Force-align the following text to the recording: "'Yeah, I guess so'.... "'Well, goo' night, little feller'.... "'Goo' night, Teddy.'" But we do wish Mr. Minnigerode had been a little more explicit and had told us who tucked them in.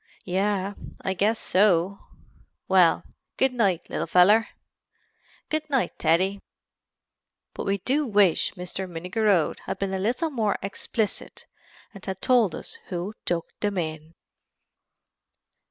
"'Yeah, 0.25 0.73
I 1.03 1.13
guess 1.13 1.37
so'.... 1.37 1.99
"'Well, 2.67 3.03
goo' 3.37 3.49
night, 3.49 3.87
little 3.87 4.07
feller'.... 4.07 4.47
"'Goo' 5.51 5.59
night, 5.69 5.99
Teddy.'" 5.99 6.41
But 7.53 7.65
we 7.67 7.77
do 7.77 8.07
wish 8.07 8.53
Mr. 8.53 8.89
Minnigerode 8.89 9.59
had 9.67 9.77
been 9.77 9.93
a 9.93 9.99
little 9.99 10.31
more 10.31 10.57
explicit 10.63 11.45
and 11.93 12.03
had 12.03 12.19
told 12.19 12.55
us 12.55 12.79
who 12.87 13.13
tucked 13.27 13.59
them 13.61 13.77
in. 13.77 14.15